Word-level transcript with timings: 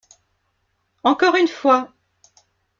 Encore 1.03 1.35
une 1.35 1.47
fois! 1.47 1.93